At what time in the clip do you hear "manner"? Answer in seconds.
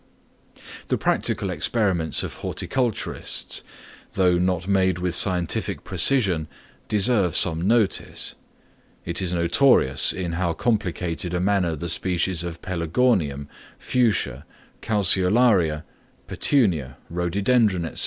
11.39-11.75